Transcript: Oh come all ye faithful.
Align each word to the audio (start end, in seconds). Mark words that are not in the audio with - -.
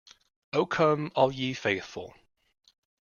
Oh 0.51 0.65
come 0.65 1.11
all 1.13 1.31
ye 1.31 1.53
faithful. 1.53 2.15